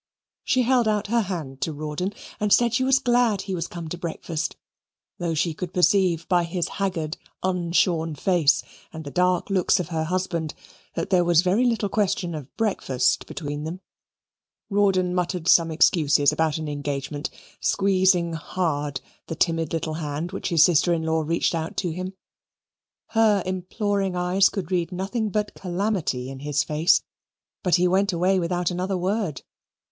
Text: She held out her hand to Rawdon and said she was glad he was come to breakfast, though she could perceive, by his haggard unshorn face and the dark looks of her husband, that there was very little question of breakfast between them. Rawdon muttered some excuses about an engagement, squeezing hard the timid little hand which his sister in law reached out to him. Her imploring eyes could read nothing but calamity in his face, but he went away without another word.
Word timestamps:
She 0.43 0.63
held 0.63 0.87
out 0.87 1.05
her 1.13 1.21
hand 1.21 1.61
to 1.61 1.71
Rawdon 1.71 2.13
and 2.39 2.51
said 2.51 2.73
she 2.73 2.83
was 2.83 2.97
glad 2.97 3.43
he 3.43 3.53
was 3.53 3.67
come 3.67 3.87
to 3.89 3.99
breakfast, 3.99 4.55
though 5.19 5.35
she 5.35 5.53
could 5.53 5.75
perceive, 5.75 6.27
by 6.27 6.43
his 6.43 6.67
haggard 6.79 7.17
unshorn 7.43 8.15
face 8.15 8.63
and 8.91 9.03
the 9.03 9.11
dark 9.11 9.51
looks 9.51 9.79
of 9.79 9.89
her 9.89 10.05
husband, 10.05 10.55
that 10.95 11.11
there 11.11 11.23
was 11.23 11.43
very 11.43 11.65
little 11.65 11.87
question 11.87 12.33
of 12.33 12.49
breakfast 12.57 13.27
between 13.27 13.63
them. 13.63 13.79
Rawdon 14.71 15.13
muttered 15.13 15.47
some 15.47 15.69
excuses 15.69 16.31
about 16.31 16.57
an 16.57 16.67
engagement, 16.67 17.29
squeezing 17.59 18.33
hard 18.33 19.01
the 19.27 19.35
timid 19.35 19.71
little 19.71 19.93
hand 19.93 20.31
which 20.31 20.49
his 20.49 20.63
sister 20.65 20.91
in 20.95 21.03
law 21.03 21.21
reached 21.21 21.53
out 21.53 21.77
to 21.77 21.91
him. 21.91 22.13
Her 23.09 23.43
imploring 23.45 24.15
eyes 24.15 24.49
could 24.49 24.71
read 24.71 24.91
nothing 24.91 25.29
but 25.29 25.53
calamity 25.53 26.31
in 26.31 26.39
his 26.39 26.63
face, 26.63 27.03
but 27.61 27.75
he 27.75 27.87
went 27.87 28.11
away 28.11 28.39
without 28.39 28.71
another 28.71 28.97
word. 28.97 29.43